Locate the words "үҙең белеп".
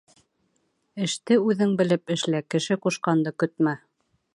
1.51-2.17